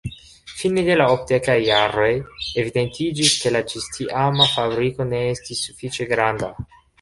[0.59, 2.07] Fine de la okdekaj jaroj,
[2.61, 6.53] evidentiĝis ke la ĝistiama fabriko ne estis sufiĉe granda.